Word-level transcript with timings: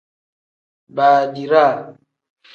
Baadiraa. 0.95 1.77